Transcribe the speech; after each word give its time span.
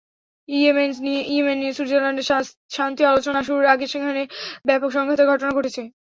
Yemen 0.49 0.89
নিয়ে 1.55 1.73
সুইজারল্যান্ডে 1.73 2.23
শান্তি 2.71 3.01
আলোচনা 3.05 3.39
শুরুর 3.47 3.65
আগে 3.73 3.85
সেখানে 3.93 4.21
ব্যাপক 4.67 4.89
সংঘাতের 4.97 5.29
ঘটনা 5.31 5.51
ঘটেছে। 5.57 5.81